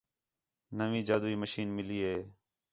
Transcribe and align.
نویں 0.77 1.05
جادوئی 1.07 1.35
مشین 1.43 1.67
ملی 1.77 1.99
ہے 2.07 2.17